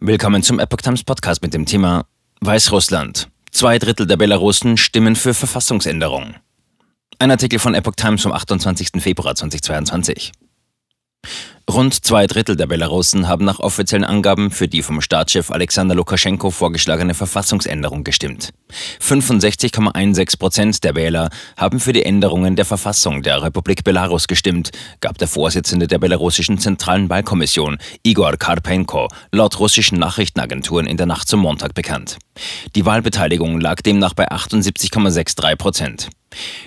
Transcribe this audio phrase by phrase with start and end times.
[0.00, 2.04] Willkommen zum Epoch Times Podcast mit dem Thema
[2.42, 3.30] Weißrussland.
[3.50, 6.34] Zwei Drittel der Belarusen stimmen für Verfassungsänderung.
[7.18, 9.02] Ein Artikel von Epoch Times vom 28.
[9.02, 10.32] Februar 2022.
[11.68, 16.52] Rund zwei Drittel der Belarusen haben nach offiziellen Angaben für die vom Staatschef Alexander Lukaschenko
[16.52, 18.52] vorgeschlagene Verfassungsänderung gestimmt.
[19.02, 25.18] 65,16 Prozent der Wähler haben für die Änderungen der Verfassung der Republik Belarus gestimmt, gab
[25.18, 31.40] der Vorsitzende der belarussischen Zentralen Wahlkommission, Igor Karpenko, laut russischen Nachrichtenagenturen in der Nacht zum
[31.40, 32.18] Montag bekannt.
[32.76, 36.08] Die Wahlbeteiligung lag demnach bei 78,63 Prozent.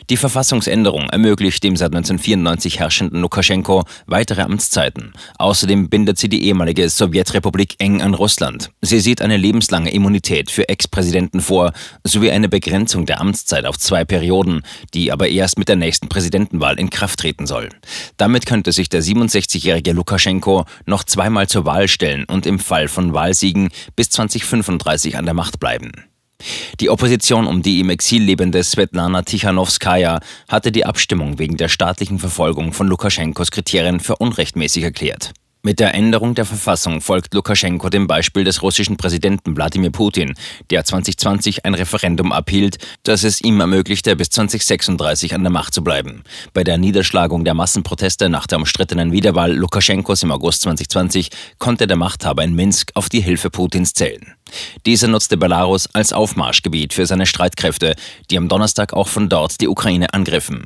[0.10, 5.14] Die Verfassungsänderung ermöglicht dem seit 1994 herrschenden Lukaschenko weitere Amtszeiten.
[5.38, 8.72] Außerdem bindet sie die ehemalige Sowjetrepublik eng an Russland.
[8.82, 11.74] Sie sieht eine lebenslange Immunität für Ex-Präsidenten vor,
[12.04, 16.80] sowie eine Begrenzung der Amtszeit auf zwei Perioden, die aber erst mit der nächsten Präsidentenwahl
[16.80, 17.70] in Kraft treten soll.
[18.18, 23.14] Damit könnte sich der 67-jährige Lukaschenko noch zweimal zur Wahl stellen und im Fall von
[23.14, 26.09] Wahlsiegen bis 2035 an der Macht bleiben.
[26.80, 32.20] Die Opposition um die im Exil lebende Svetlana Tichanowskaja hatte die Abstimmung wegen der staatlichen
[32.20, 35.34] Verfolgung von Lukaschenkos Kriterien für unrechtmäßig erklärt.
[35.62, 40.36] Mit der Änderung der Verfassung folgt Lukaschenko dem Beispiel des russischen Präsidenten Wladimir Putin,
[40.70, 45.84] der 2020 ein Referendum abhielt, das es ihm ermöglichte, bis 2036 an der Macht zu
[45.84, 46.24] bleiben.
[46.54, 51.98] Bei der Niederschlagung der Massenproteste nach der umstrittenen Wiederwahl Lukaschenkos im August 2020 konnte der
[51.98, 54.39] Machthaber in Minsk auf die Hilfe Putins zählen.
[54.86, 57.96] Dieser nutzte Belarus als Aufmarschgebiet für seine Streitkräfte,
[58.30, 60.66] die am Donnerstag auch von dort die Ukraine angriffen.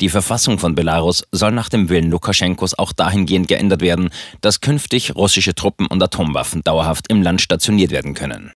[0.00, 4.10] Die Verfassung von Belarus soll nach dem Willen Lukaschenkos auch dahingehend geändert werden,
[4.40, 8.52] dass künftig russische Truppen und Atomwaffen dauerhaft im Land stationiert werden können.